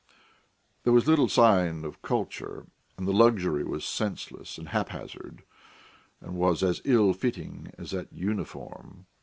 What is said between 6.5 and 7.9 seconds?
as ill fitting